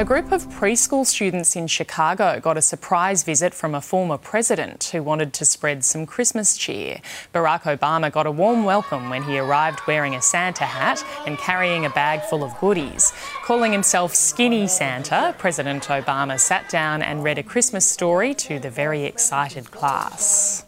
[0.00, 4.84] A group of preschool students in Chicago got a surprise visit from a former president
[4.84, 7.02] who wanted to spread some Christmas cheer.
[7.34, 11.84] Barack Obama got a warm welcome when he arrived wearing a Santa hat and carrying
[11.84, 13.12] a bag full of goodies.
[13.44, 18.70] Calling himself Skinny Santa, President Obama sat down and read a Christmas story to the
[18.70, 20.64] very excited class.